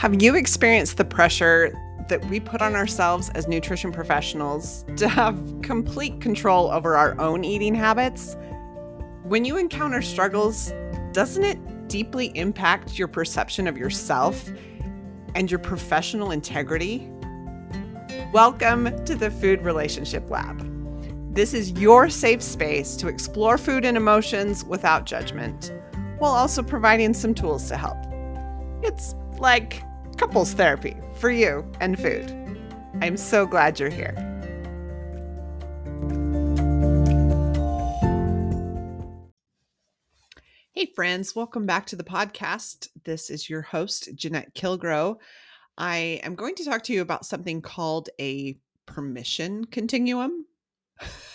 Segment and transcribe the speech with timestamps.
[0.00, 5.38] Have you experienced the pressure that we put on ourselves as nutrition professionals to have
[5.60, 8.34] complete control over our own eating habits?
[9.24, 10.72] When you encounter struggles,
[11.12, 14.48] doesn't it deeply impact your perception of yourself
[15.34, 17.06] and your professional integrity?
[18.32, 20.66] Welcome to the Food Relationship Lab.
[21.34, 25.74] This is your safe space to explore food and emotions without judgment,
[26.16, 27.98] while also providing some tools to help.
[28.82, 29.82] It's like
[30.20, 32.30] couples therapy for you and food.
[33.00, 34.14] I'm so glad you're here.
[40.72, 42.88] Hey, friends, welcome back to the podcast.
[43.04, 45.16] This is your host, Jeanette Kilgrow.
[45.78, 50.44] I am going to talk to you about something called a permission continuum.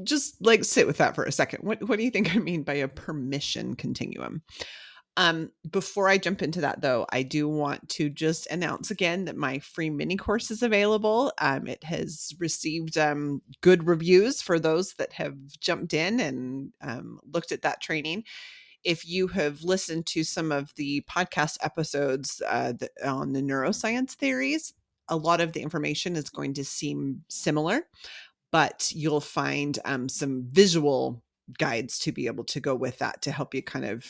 [0.04, 1.64] Just like sit with that for a second.
[1.64, 4.42] What, what do you think I mean by a permission continuum?
[5.16, 9.36] Um, before I jump into that, though, I do want to just announce again that
[9.36, 11.32] my free mini course is available.
[11.38, 17.20] Um, it has received um, good reviews for those that have jumped in and um,
[17.30, 18.24] looked at that training.
[18.82, 22.72] If you have listened to some of the podcast episodes uh,
[23.04, 24.72] on the neuroscience theories,
[25.08, 27.82] a lot of the information is going to seem similar,
[28.52, 31.22] but you'll find um, some visual
[31.58, 34.06] guides to be able to go with that to help you kind of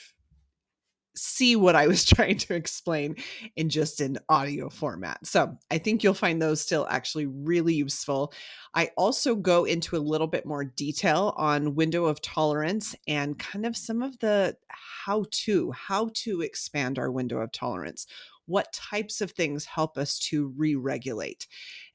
[1.15, 3.17] see what I was trying to explain
[3.57, 5.27] in just an audio format.
[5.27, 8.33] So I think you'll find those still actually really useful.
[8.75, 13.67] I also go into a little bit more detail on window of tolerance and kind
[13.67, 18.07] of some of the how to, how to expand our window of tolerance.
[18.47, 21.47] What types of things help us to re regulate?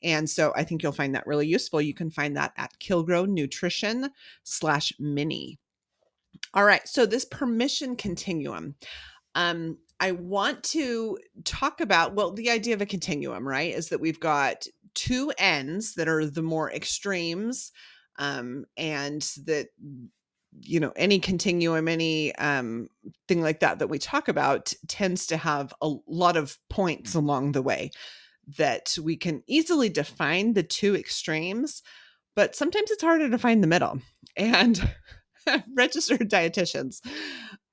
[0.02, 1.82] And so I think you'll find that really useful.
[1.82, 4.10] You can find that at Kilgrow Nutrition
[4.44, 5.60] slash mini.
[6.54, 6.88] All right.
[6.88, 8.76] So this permission continuum.
[9.36, 14.02] Um, I want to talk about, well, the idea of a continuum, right, is that
[14.02, 17.72] we've got two ends that are the more extremes,
[18.18, 19.68] um, and that
[20.62, 22.88] you know any continuum any um
[23.28, 27.52] thing like that that we talk about tends to have a lot of points along
[27.52, 27.92] the way
[28.58, 31.82] that we can easily define the two extremes
[32.36, 34.00] but sometimes it's harder to find the middle
[34.38, 34.90] and
[35.76, 37.02] registered dietitians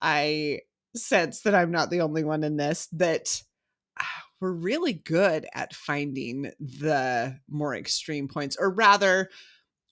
[0.01, 0.61] i
[0.97, 3.43] sense that I'm not the only one in this, that
[3.99, 9.31] ah, we're really good at finding the more extreme points, or rather,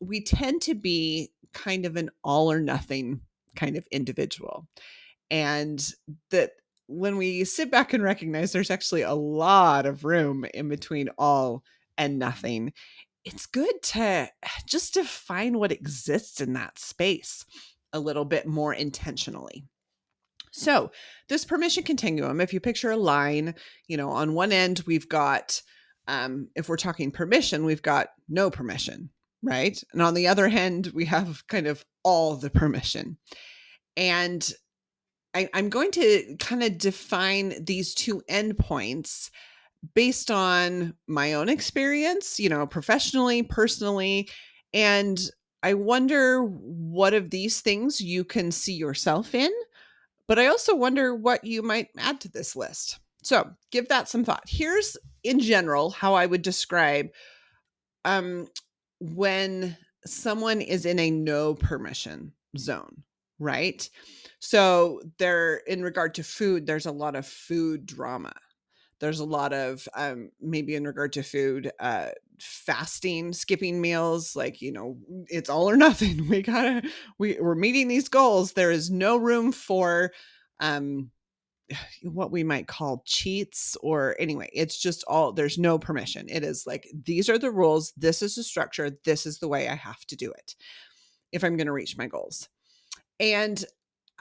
[0.00, 3.20] we tend to be kind of an all or nothing
[3.56, 4.66] kind of individual.
[5.30, 5.84] And
[6.30, 6.52] that
[6.86, 11.62] when we sit back and recognize there's actually a lot of room in between all
[11.98, 12.72] and nothing,
[13.25, 14.28] it's good to
[14.66, 17.44] just define what exists in that space
[17.92, 19.64] a little bit more intentionally.
[20.53, 20.91] So,
[21.28, 23.54] this permission continuum, if you picture a line,
[23.86, 25.62] you know, on one end, we've got,
[26.08, 29.10] um, if we're talking permission, we've got no permission,
[29.42, 29.81] right?
[29.92, 33.16] And on the other hand, we have kind of all the permission.
[33.97, 34.48] And
[35.34, 39.31] I, I'm going to kind of define these two endpoints
[39.94, 44.28] based on my own experience, you know, professionally, personally.
[44.72, 45.18] And
[45.62, 49.50] I wonder what of these things you can see yourself in
[50.30, 53.00] but I also wonder what you might add to this list.
[53.24, 54.44] So give that some thought.
[54.46, 57.08] Here's, in general, how I would describe
[58.04, 58.46] um,
[59.00, 59.76] when
[60.06, 63.02] someone is in a no permission zone,
[63.40, 63.90] right?
[64.38, 68.32] So there, in regard to food, there's a lot of food drama.
[69.00, 74.62] There's a lot of um, maybe in regard to food, uh, fasting, skipping meals, like,
[74.62, 76.28] you know, it's all or nothing.
[76.28, 76.83] We gotta,
[77.19, 78.53] we, we're meeting these goals.
[78.53, 80.12] There is no room for,
[80.61, 81.11] um,
[82.03, 86.67] what we might call cheats or anyway it's just all there's no permission it is
[86.67, 90.05] like these are the rules this is the structure this is the way i have
[90.06, 90.55] to do it
[91.32, 92.49] if i'm going to reach my goals
[93.19, 93.65] and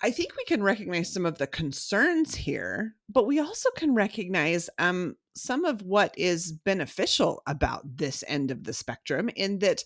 [0.02, 4.70] i think we can recognize some of the concerns here but we also can recognize
[4.78, 9.84] um, some of what is beneficial about this end of the spectrum in that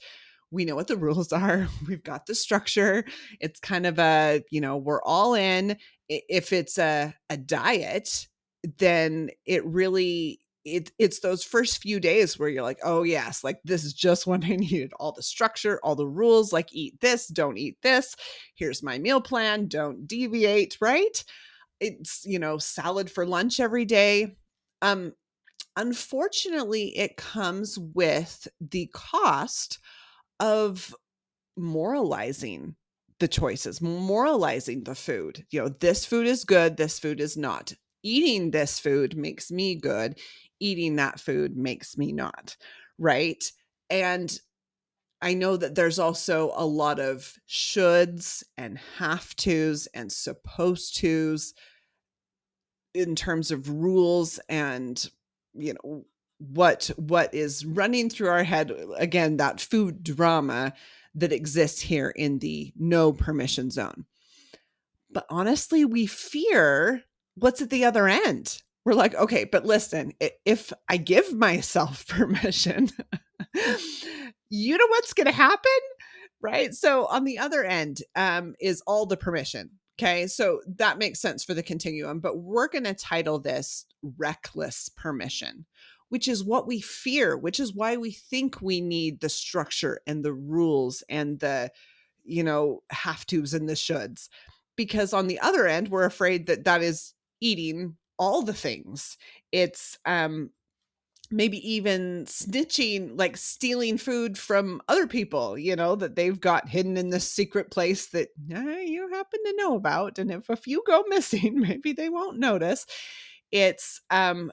[0.51, 3.05] we know what the rules are we've got the structure
[3.39, 5.77] it's kind of a you know we're all in
[6.09, 8.27] if it's a, a diet
[8.77, 13.59] then it really it, it's those first few days where you're like oh yes like
[13.63, 17.27] this is just what i needed all the structure all the rules like eat this
[17.27, 18.15] don't eat this
[18.55, 21.23] here's my meal plan don't deviate right
[21.79, 24.35] it's you know salad for lunch every day
[24.81, 25.13] um
[25.75, 29.79] Unfortunately, it comes with the cost
[30.39, 30.95] of
[31.57, 32.75] moralizing
[33.19, 35.45] the choices, moralizing the food.
[35.51, 37.73] You know, this food is good, this food is not.
[38.05, 40.19] eating this food makes me good,
[40.63, 42.55] eating that food makes me not,
[42.97, 43.43] right?
[43.89, 44.37] And
[45.21, 51.53] I know that there's also a lot of shoulds and have tos and supposed tos
[52.93, 55.09] in terms of rules and
[55.53, 56.05] you know
[56.39, 60.73] what what is running through our head again that food drama
[61.15, 64.05] that exists here in the no permission zone
[65.09, 67.01] but honestly we fear
[67.35, 70.13] what's at the other end we're like okay but listen
[70.45, 72.89] if i give myself permission
[74.53, 75.71] you know what's going to happen?
[76.41, 76.73] Right?
[76.73, 80.27] So on the other end um, is all the permission okay?
[80.27, 83.85] So that makes sense for the continuum but we're going to title this
[84.17, 85.65] reckless permission
[86.09, 90.23] which is what we fear which is why we think we need the structure and
[90.23, 91.71] the rules and the
[92.23, 94.27] you know have tos and the shoulds
[94.75, 99.17] because on the other end we're afraid that that is eating all the things.
[99.51, 100.51] It's um
[101.31, 106.97] maybe even snitching like stealing food from other people you know that they've got hidden
[106.97, 110.83] in this secret place that eh, you happen to know about and if a few
[110.85, 112.85] go missing maybe they won't notice.
[113.51, 114.51] It's um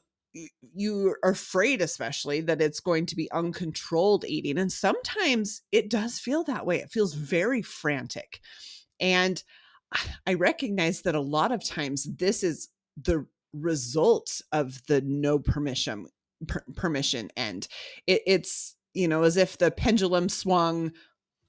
[0.75, 6.19] you are afraid especially that it's going to be uncontrolled eating and sometimes it does
[6.19, 6.79] feel that way.
[6.79, 8.41] It feels very frantic.
[9.01, 9.43] And
[10.27, 12.69] i recognize that a lot of times this is
[13.03, 16.07] the result of the no permission
[16.47, 17.69] per- permission end.
[18.07, 20.93] It, it's you know as if the pendulum swung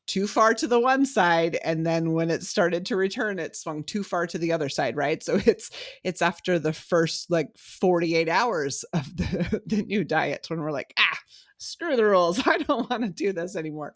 [0.08, 3.84] too far to the one side and then when it started to return it swung
[3.84, 5.24] too far to the other side right?
[5.24, 5.72] So it's
[6.04, 10.94] it's after the first like 48 hours of the the new diet when we're like
[11.00, 11.20] ah
[11.58, 12.42] screw the rules.
[12.46, 13.94] I don't want to do this anymore.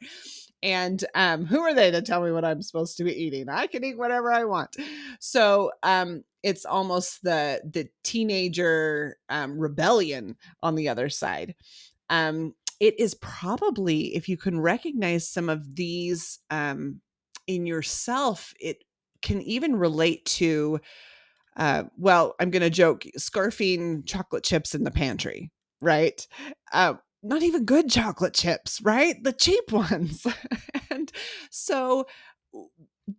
[0.63, 3.49] And um who are they to tell me what i'm supposed to be eating?
[3.49, 4.75] I can eat whatever i want.
[5.19, 11.55] So um it's almost the the teenager um, rebellion on the other side.
[12.09, 17.01] Um, it is probably if you can recognize some of these um,
[17.47, 18.83] in yourself it
[19.21, 20.79] can even relate to
[21.57, 25.51] uh, well i'm going to joke scarfing chocolate chips in the pantry
[25.81, 26.27] right?
[26.73, 29.23] Uh, not even good chocolate chips right?
[29.23, 30.25] The cheap ones.
[30.89, 31.11] And
[31.49, 32.07] so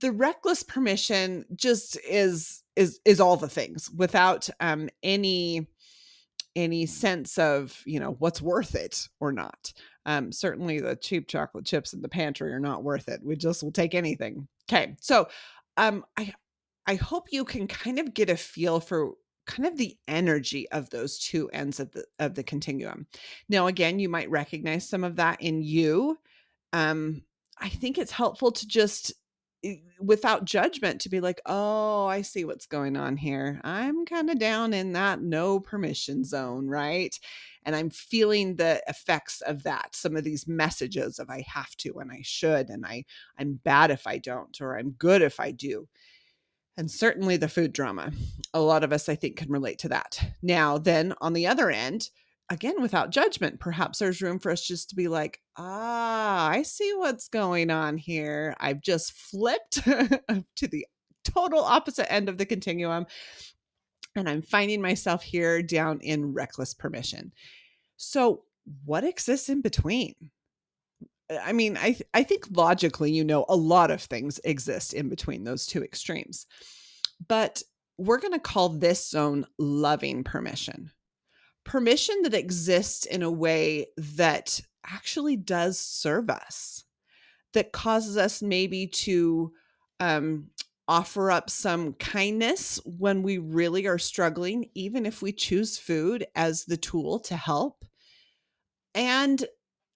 [0.00, 5.66] the reckless permission just is is is all the things without um any
[6.54, 9.72] any sense of you know what's worth it or not.
[10.06, 13.20] Um certainly the cheap chocolate chips in the pantry are not worth it.
[13.22, 14.48] We just will take anything.
[14.70, 15.28] Okay so
[15.76, 16.32] um i
[16.87, 19.12] i hope you can kind of get a feel for
[19.46, 23.06] kind of the energy of those two ends of the of the continuum.
[23.48, 26.19] Now again you might recognize some of that in you.
[26.72, 27.22] Um
[27.58, 29.12] i think it's helpful to just
[29.98, 33.60] without judgment to be like, oh, I see what's going on here.
[33.64, 37.18] I'm kind of down in that no permission zone, right?
[37.64, 39.96] And I'm feeling the effects of that.
[39.96, 43.04] Some of these messages of I have to and I should, and I
[43.38, 45.88] I'm bad if I don't, or I'm good if I do.
[46.76, 48.12] And certainly the food drama.
[48.52, 50.20] A lot of us, I think, can relate to that.
[50.42, 52.10] Now, then on the other end,
[52.50, 56.93] again without judgment perhaps there's room for us just to be like ah i see
[56.96, 58.54] what's going on here.
[58.60, 60.87] I've just flipped to the
[61.25, 63.06] total opposite end of the continuum
[64.15, 67.32] and i'm finding myself here down in reckless permission.
[67.96, 68.43] So
[68.84, 70.15] what exists in between?
[71.44, 75.08] I mean i th- i think logically you know a lot of things exist in
[75.08, 76.46] between those two extremes
[77.26, 77.62] but
[77.98, 80.93] we're going to call this zone loving permission
[81.67, 86.85] permission that exists in a way that actually does serve us,
[87.53, 89.53] that causes us maybe to
[90.01, 90.46] um,
[90.89, 96.65] offer up some kindness when we really are struggling, even if we choose food as
[96.65, 97.85] the tool to help.
[98.94, 99.44] And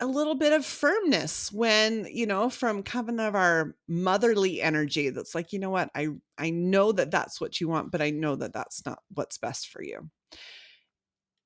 [0.00, 5.34] a little bit of firmness when you know from coming of our motherly energy that's
[5.34, 6.08] like you know what i
[6.38, 9.68] i know that that's what you want but i know that that's not what's best
[9.68, 10.08] for you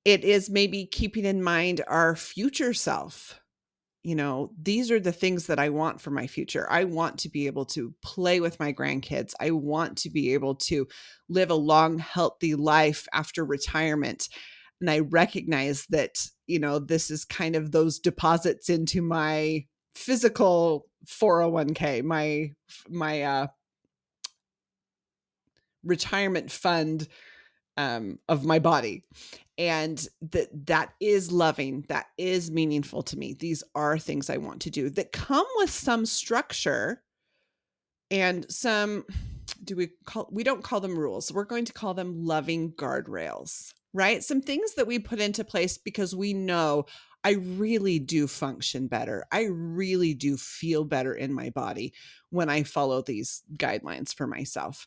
[0.04, 3.40] it is maybe keeping in mind our future self.
[4.02, 6.70] You know these are the things that i want for my future.
[6.70, 9.32] I want to be able to play with my grandkids.
[9.40, 10.86] I want to be able to
[11.30, 14.28] live a long healthy life after retirement.
[14.82, 20.86] And i recognize that you know this is kind of those deposits into my physical
[21.06, 22.50] 401k my
[22.90, 23.46] my uh
[25.82, 27.08] retirement fund
[27.76, 29.04] um of my body
[29.56, 34.60] and that that is loving that is meaningful to me these are things i want
[34.60, 37.02] to do that come with some structure
[38.10, 39.04] and some
[39.62, 41.32] do we call we don't call them rules.
[41.32, 44.22] We're going to call them loving guardrails, right?
[44.22, 46.86] Some things that we put into place because we know
[47.24, 49.24] I really do function better.
[49.32, 51.94] I really do feel better in my body
[52.30, 54.86] when I follow these guidelines for myself.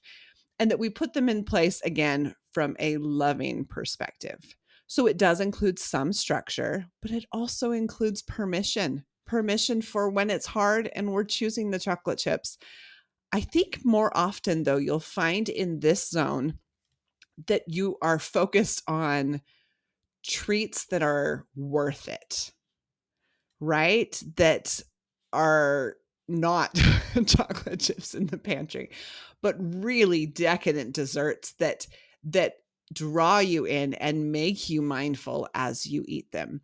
[0.59, 4.39] And that we put them in place again from a loving perspective.
[4.87, 10.45] So it does include some structure, but it also includes permission permission for when it's
[10.45, 12.57] hard and we're choosing the chocolate chips.
[13.31, 16.57] I think more often, though, you'll find in this zone
[17.47, 19.41] that you are focused on
[20.25, 22.51] treats that are worth it,
[23.59, 24.21] right?
[24.37, 24.81] That
[25.33, 25.95] are
[26.27, 26.73] not
[27.25, 28.91] chocolate chips in the pantry,
[29.41, 31.87] but really decadent desserts that
[32.23, 32.55] that
[32.93, 36.61] draw you in and make you mindful as you eat them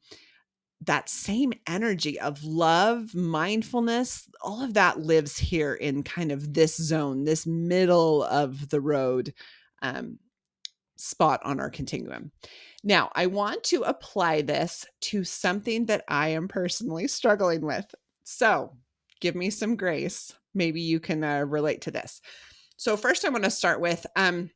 [0.85, 6.75] that same energy of love, mindfulness, all of that lives here in kind of this
[6.75, 9.33] zone, this middle of the road
[9.81, 10.19] um,
[10.97, 12.31] spot on our continuum.
[12.83, 17.85] Now, I want to apply this to something that I am personally struggling with.
[18.23, 18.75] So,
[19.21, 20.33] give me some grace.
[20.53, 22.21] Maybe you can uh, relate to this.
[22.83, 24.49] So, first, I want to start with um,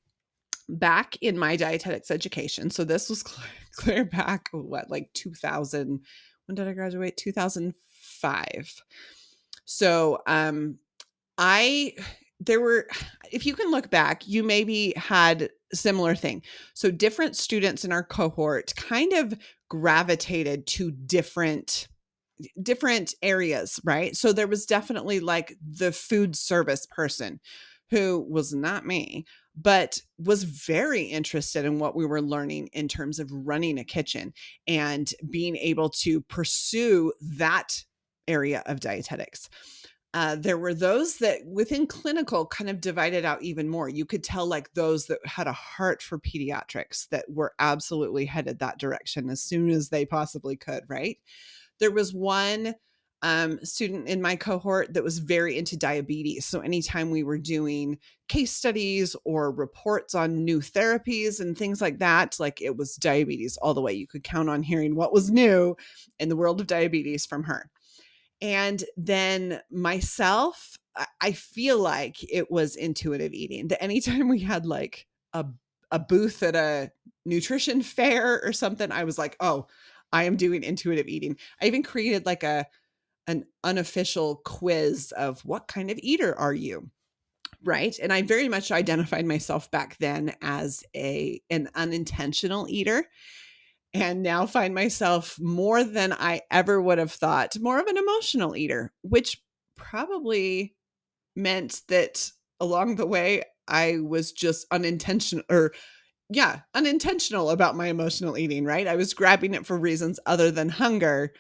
[0.68, 2.70] back in my dietetics education.
[2.70, 6.02] So, this was clear, clear back, what, like 2000.
[6.46, 7.16] When did I graduate?
[7.16, 8.84] 2005.
[9.64, 10.78] So, um,
[11.38, 11.94] I
[12.42, 12.90] there were
[13.32, 16.44] if you can look back you maybe had similar thing
[16.76, 19.34] so different students in our cohort kind of
[19.70, 21.88] gravitated to different
[22.62, 27.40] different areas right so there was definitely like the food service person
[27.90, 29.26] who was not me
[29.60, 34.32] but was very interested in what we were learning in terms of running a kitchen
[34.68, 37.84] and being able to pursue that
[38.28, 39.50] area of dietetics
[40.14, 43.90] uh, there were those that within clinical kind of divided out even more.
[43.90, 48.60] You could tell like those that had a heart for pediatrics that were absolutely headed
[48.60, 51.18] that direction as soon as they possibly could, right?
[51.80, 52.74] There was one
[53.24, 56.46] um, student in my cohort that was very into diabetes.
[56.46, 57.98] So anytime we were doing
[58.28, 63.58] case studies or reports on new therapies and things like that, like it was diabetes
[63.58, 63.94] all the way.
[63.94, 65.76] You could count on hearing what was new
[66.20, 67.70] in the world of diabetes from her.
[68.40, 70.78] And then myself,
[71.22, 73.68] I feel like it was intuitive eating.
[73.70, 75.46] That anytime we had like a
[75.92, 76.92] a booth at a
[77.26, 79.68] nutrition fair or something, I was like, oh,
[80.12, 81.38] I am doing intuitive eating.
[81.62, 82.66] I even created like a
[83.28, 86.90] an unofficial quiz of what kind of eater are you?
[87.64, 87.98] Right.
[88.02, 93.06] And I very much identified myself back then as a an unintentional eater
[93.94, 98.56] and now find myself more than I ever would have thought, more of an emotional
[98.56, 99.42] eater, which
[99.76, 100.76] probably
[101.36, 105.74] meant that along the way I was just unintentional or
[106.30, 108.86] yeah, unintentional about my emotional eating, right?
[108.86, 111.32] I was grabbing it for reasons other than hunger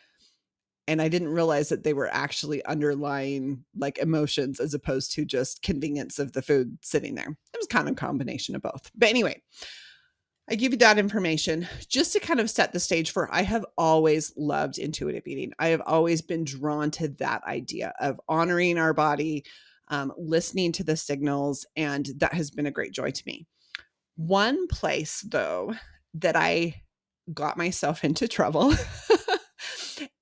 [0.88, 5.62] and I didn't realize that they were actually underlying like emotions as opposed to just
[5.62, 7.28] convenience of the food sitting there.
[7.54, 8.90] It was kind of a combination of both.
[8.96, 9.42] But anyway,
[10.50, 13.66] I give you that information just to kind of set the stage for I have
[13.78, 15.52] always loved intuitive eating.
[15.60, 19.44] I have always been drawn to that idea of honoring our body,
[19.90, 23.46] um, listening to the signals, and that has been a great joy to me.
[24.16, 25.76] One place, though,
[26.14, 26.82] that I
[27.34, 28.74] got myself into trouble.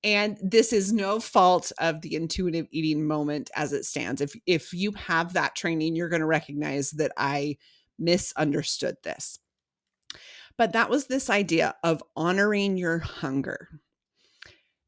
[0.06, 4.22] And this is no fault of the intuitive eating moment as it stands.
[4.22, 7.58] If if you have that training, you're going to recognize that I
[7.98, 9.38] misunderstood this
[10.56, 13.68] but that was this idea of honoring your hunger.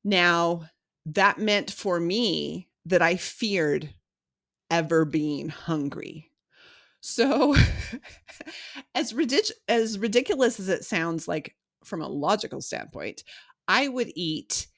[0.04, 0.68] Now,
[1.06, 3.94] that meant for me that I feared
[4.70, 6.30] ever being hungry.
[7.00, 7.54] So,
[8.94, 13.24] as, ridic- as ridiculous as it sounds like from a logical standpoint,
[13.66, 14.68] I would eat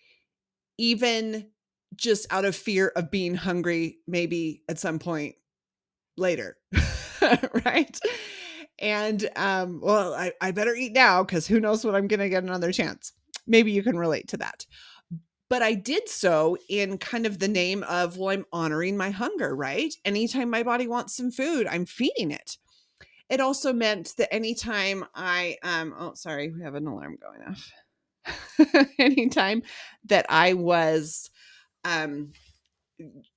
[0.81, 1.47] even
[1.95, 5.35] just out of fear of being hungry, maybe at some point
[6.17, 6.57] later,
[7.67, 8.01] right?
[8.79, 12.31] And um, well, I, I better eat now because who knows when I'm going to
[12.31, 13.13] get another chance.
[13.47, 14.65] Maybe you can relate to that.
[15.51, 19.55] But I did so in kind of the name of, well, I'm honoring my hunger,
[19.55, 19.93] right?
[20.07, 22.57] Anytime my body wants some food, I'm feeding it.
[23.29, 27.71] It also meant that anytime I, um, oh, sorry, we have an alarm going off.
[28.99, 29.62] anytime
[30.07, 31.31] that I was
[31.85, 32.33] um,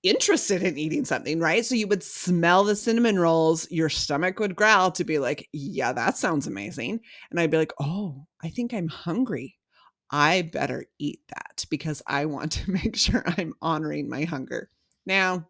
[0.04, 1.66] interested in eating something, right?
[1.66, 5.94] So you would smell the cinnamon rolls, your stomach would growl to be like, yeah,
[5.94, 7.00] that sounds amazing.
[7.32, 9.58] And I'd be like, oh, I think I'm hungry.
[10.12, 14.70] I better eat that because I want to make sure I'm honoring my hunger.
[15.06, 15.48] Now,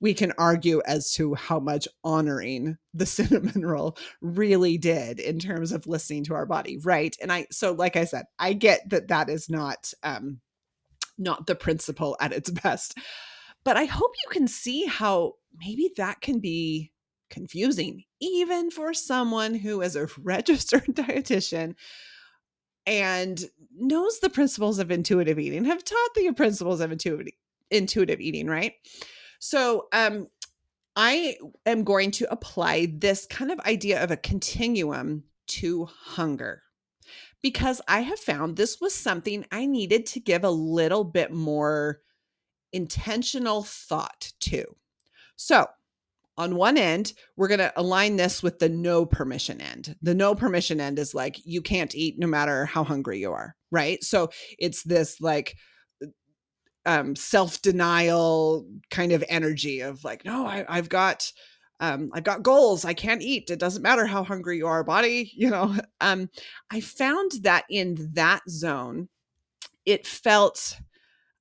[0.00, 5.72] we can argue as to how much honoring the cinnamon roll really did in terms
[5.72, 7.16] of listening to our body, right?
[7.20, 10.40] And I so like I said, I get that that is not um
[11.18, 12.96] not the principle at its best.
[13.64, 16.92] But I hope you can see how maybe that can be
[17.30, 21.74] confusing even for someone who is a registered dietitian
[22.86, 23.42] and
[23.74, 27.32] knows the principles of intuitive eating, have taught the principles of intuitive
[27.74, 28.72] intuitive eating, right?
[29.38, 30.28] So, um,
[30.96, 36.62] I am going to apply this kind of idea of a continuum to hunger
[37.42, 42.00] because I have found this was something I needed to give a little bit more
[42.72, 44.64] intentional thought to.
[45.36, 45.66] So,
[46.36, 49.94] on one end, we're going to align this with the no permission end.
[50.02, 53.54] The no permission end is like, you can't eat no matter how hungry you are,
[53.70, 54.02] right?
[54.02, 55.56] So it's this like
[56.86, 61.30] um, self denial kind of energy of like, no, I, I've got.
[61.80, 62.84] Um, I've got goals.
[62.84, 63.50] I can't eat.
[63.50, 65.32] It doesn't matter how hungry you are, body.
[65.34, 66.30] You know, um,
[66.70, 69.08] I found that in that zone,
[69.84, 70.78] it felt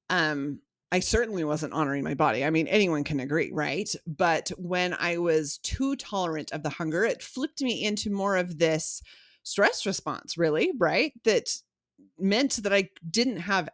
[0.09, 0.59] um,
[0.93, 2.45] I certainly wasn't honoring my body.
[2.45, 3.91] I mean, anyone can agree, right?
[4.05, 8.59] But when I was too tolerant of the hunger, it flipped me into more of
[8.59, 9.01] this
[9.41, 11.11] stress response, really, right?
[11.23, 11.49] That
[12.19, 13.69] meant that I didn't have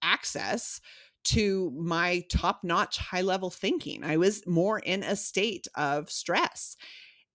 [0.00, 0.80] access
[1.22, 4.04] to my top notch high level thinking.
[4.04, 6.76] I was more in a state of stress.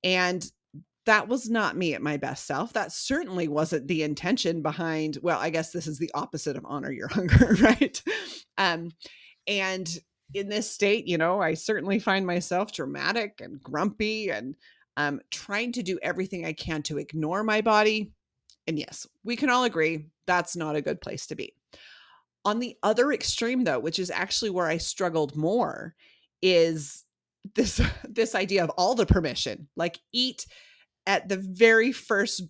[0.04, 0.46] And
[1.06, 2.74] that was not me at my best self.
[2.74, 6.92] That certainly wasn't the intention behind, well, I guess this is the opposite of honor
[6.92, 8.02] your hunger, right?
[8.58, 8.92] Um,
[9.48, 9.88] and
[10.34, 14.56] in this state, you know, I certainly find myself dramatic and grumpy and
[14.98, 18.14] um, trying to do everything I can to ignore my body.
[18.66, 21.54] And yes, we can all agree that's not a good place to be.
[22.46, 25.96] On the other extreme, though, which is actually where I struggled more,
[26.42, 27.04] is
[27.56, 30.46] this this idea of all the permission, like eat
[31.08, 32.44] at the very first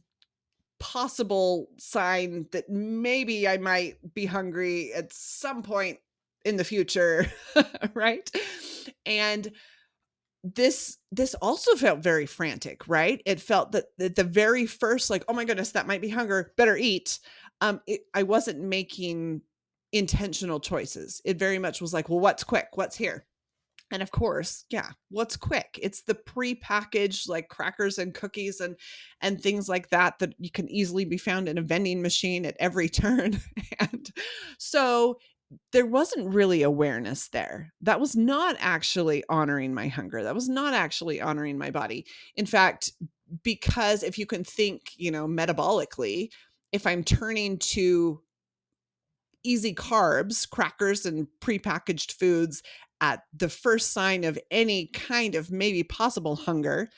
[0.80, 6.00] possible sign that maybe I might be hungry at some point
[6.44, 7.26] in the future,
[7.94, 8.30] right?
[9.06, 9.52] And
[10.44, 13.22] this this also felt very frantic, right?
[13.26, 16.54] It felt that at the very first like, oh my goodness, that might be hunger,
[16.58, 17.20] better eat.
[17.62, 19.42] Um it, I wasn't making
[19.96, 21.22] intentional choices.
[21.24, 22.68] It very much was like, well, what's quick?
[22.74, 23.26] What's here?
[23.92, 25.80] And of course, yeah, what's quick?
[25.82, 28.76] It's the pre-packaged like crackers and cookies and
[29.22, 32.58] and things like that that you can easily be found in a vending machine at
[32.60, 33.40] every turn.
[33.80, 34.12] and
[34.58, 35.18] so
[35.72, 37.72] there wasn't really awareness there.
[37.82, 40.24] That was not actually honoring my hunger.
[40.24, 42.06] That was not actually honoring my body.
[42.36, 42.92] In fact,
[43.44, 46.30] because if you can think, you know, metabolically,
[46.72, 48.22] if I'm turning to
[49.46, 52.64] easy carbs, crackers, and prepackaged foods
[53.02, 56.90] at the first sign of any kind of maybe possible hunger,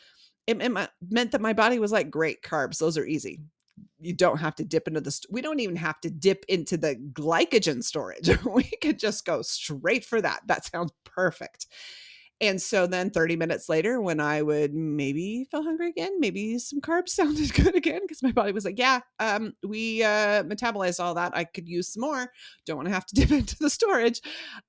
[0.45, 0.71] it, it
[1.09, 3.41] meant that my body was like, great carbs, those are easy.
[3.99, 6.77] You don't have to dip into the st- we don't even have to dip into
[6.77, 8.29] the glycogen storage.
[8.45, 10.41] We could just go straight for that.
[10.47, 11.67] That sounds perfect
[12.41, 16.81] and so then 30 minutes later when i would maybe feel hungry again maybe some
[16.81, 21.15] carbs sounded good again because my body was like yeah um, we uh, metabolized all
[21.15, 21.35] that.
[21.35, 22.31] I could use some more.
[22.65, 24.21] Don't want to have to dip into the storage.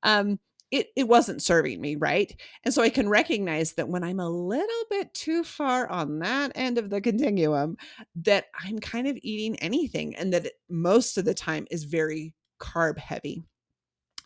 [0.02, 0.38] Um,
[0.70, 2.38] it it wasn't serving me right?
[2.62, 6.52] And so i can recognize that when i'm a little bit too far on that
[6.54, 7.78] end of the continuum
[8.16, 12.35] that i'm kind of eating anything and that it, most of the time is very
[12.61, 13.44] carb heavy.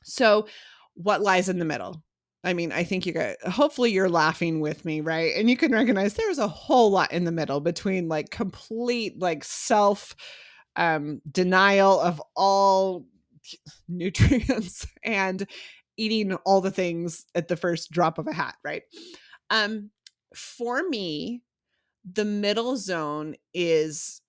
[0.03, 0.49] So
[0.95, 2.03] what lies in the middle
[2.45, 5.73] i mean i think you got hopefully you're laughing with me right and you can
[5.73, 10.15] recognize there's a whole lot in the middle between like complete like self
[10.77, 13.07] um denial of all
[13.89, 15.47] nutrients and
[15.97, 18.83] eating all the things at the first drop of a hat, right?
[19.51, 19.91] Um,
[20.35, 21.43] for me,
[22.11, 24.21] the middle zone is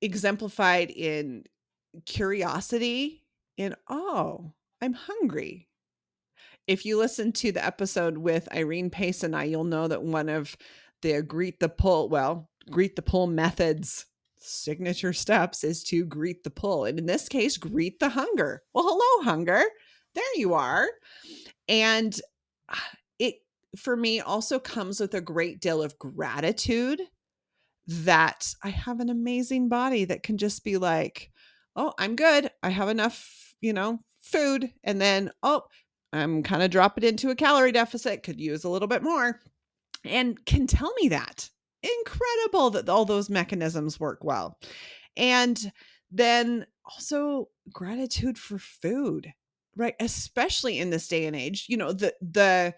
[0.00, 1.44] exemplified in
[2.06, 3.24] curiosity
[3.56, 5.67] in oh i'm hungry
[6.68, 10.28] if you listen to the episode with irene pace and i you'll know that one
[10.28, 10.56] of
[11.02, 16.50] the greet the pull well greet the pull methods signature steps is to greet the
[16.50, 19.64] pull and in this case greet the hunger well hello hunger
[20.14, 20.88] there you are.
[21.68, 22.18] And
[22.68, 23.36] ah, it,
[23.76, 27.00] for me, also comes with a great deal of gratitude
[27.86, 31.30] that I have an amazing body that can just be like,
[31.76, 32.50] oh, I'm good.
[32.62, 34.72] I have enough, you know, food.
[34.82, 35.62] And then, oh,
[36.12, 39.40] I'm kind of dropping into a calorie deficit, could use a little bit more,
[40.04, 41.50] and can tell me that.
[41.82, 44.58] Incredible that all those mechanisms work well.
[45.16, 45.72] And
[46.10, 49.32] then also gratitude for food
[49.78, 49.94] right?
[50.00, 52.74] Especially in this day and age, you know, the the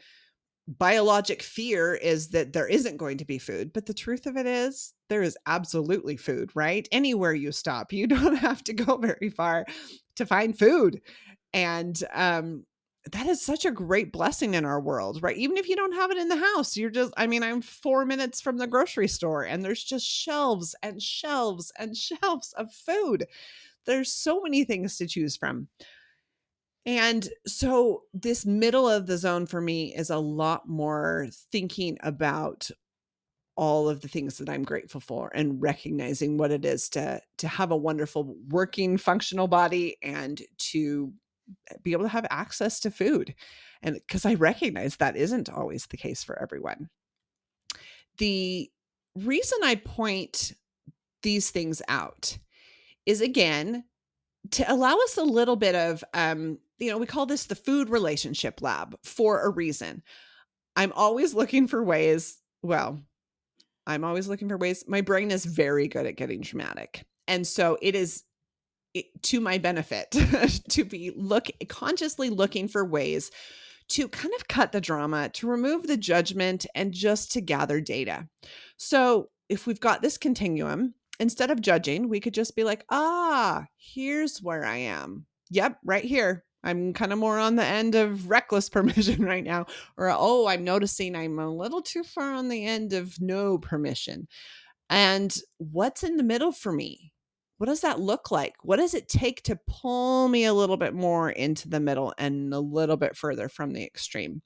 [0.68, 4.46] biologic fear is that there isn't going to be food, but the truth of it
[4.46, 6.86] is there is absolutely food, right?
[6.92, 9.66] Anywhere you stop, you don't have to go very far
[10.14, 11.00] to find food.
[11.52, 12.64] And um
[13.12, 15.36] that is such a great blessing in our world, right?
[15.36, 18.04] Even if you don't have it in the house, you're just, I mean, I'm four
[18.04, 23.26] minutes from the grocery store and there's just shelves and shelves and shelves of food.
[23.86, 25.68] There's so many things to choose from.
[26.86, 32.70] And so, this middle of the zone for me is a lot more thinking about
[33.54, 37.48] all of the things that I'm grateful for and recognizing what it is to to
[37.48, 41.12] have a wonderful working functional body and to
[41.82, 43.34] be able to have access to food.
[43.82, 46.88] And because I recognize that isn't always the case for everyone.
[48.18, 48.70] The
[49.14, 50.52] reason I point
[51.22, 52.38] these things out
[53.06, 53.84] is again
[54.50, 57.90] to allow us a little bit of um you know we call this the food
[57.90, 60.02] relationship lab for a reason
[60.76, 62.98] i'm always looking for ways well
[63.86, 67.76] i'm always looking for ways my brain is very good at getting dramatic and so
[67.82, 68.24] it is
[69.22, 70.10] to my benefit
[70.70, 73.30] to be look consciously looking for ways
[73.88, 78.28] to kind of cut the drama, to remove the judgment and just to gather data.
[78.76, 83.66] So, if we've got this continuum, instead of judging, we could just be like, "Ah,
[83.76, 85.26] here's where I am.
[85.50, 86.44] Yep, right here.
[86.62, 89.66] I'm kind of more on the end of reckless permission right now.
[89.96, 94.28] Or, oh, I'm noticing I'm a little too far on the end of no permission.
[94.88, 97.12] And what's in the middle for me?
[97.60, 98.54] What does that look like?
[98.62, 102.54] What does it take to pull me a little bit more into the middle and
[102.54, 104.40] a little bit further from the extreme?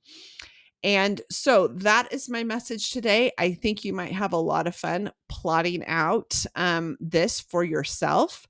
[0.83, 3.31] And so that is my message today.
[3.39, 8.49] I think you might have a lot of fun plotting out um, this for yourself.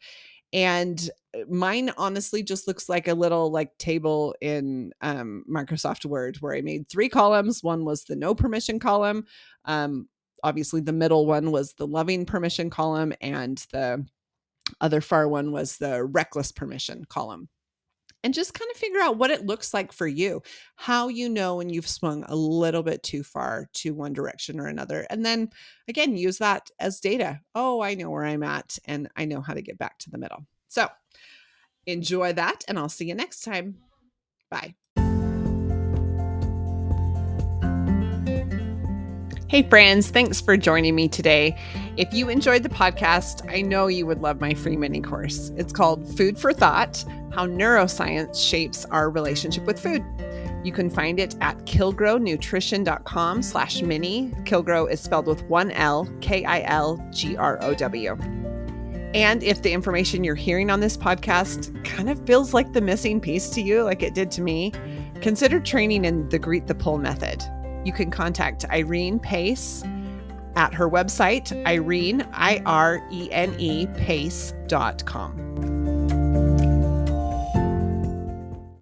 [0.55, 6.39] And uh, mine honestly just looks like a little like table in um, Microsoft Word
[6.39, 7.63] where I made three columns.
[7.63, 9.27] One was the no permission column.
[9.67, 10.09] Um,
[10.43, 14.07] obviously, the middle one was the loving permission column, and the
[14.81, 17.49] other far one was the reckless permission column.
[18.23, 20.41] And just kind of figure out what it looks like for you,
[20.77, 24.67] how you know when you've swung a little bit too far to one direction or
[24.67, 25.07] another.
[25.11, 25.51] And then
[25.89, 27.41] again, use that as data.
[27.55, 30.17] Oh, I know where I'm at and I know how to get back to the
[30.17, 30.47] middle.
[30.69, 30.89] So
[31.87, 33.77] enjoy that, and I'll see you next time.
[34.51, 34.75] Bye.
[39.49, 41.57] Hey, friends, thanks for joining me today.
[41.97, 45.53] If you enjoyed the podcast, I know you would love my free mini course.
[45.57, 50.05] It's called Food for Thought How Neuroscience Shapes Our Relationship with Food.
[50.65, 54.33] You can find it at kilgrownutrition.com slash mini.
[54.43, 58.17] Kilgrow is spelled with one L, K I L G R O W.
[59.15, 63.21] And if the information you're hearing on this podcast kind of feels like the missing
[63.21, 64.73] piece to you, like it did to me,
[65.21, 67.45] consider training in the Greet the Pull method
[67.85, 69.85] you can contact Irene Pace
[70.57, 75.84] at her website, Irene, I R E N E, pace.com.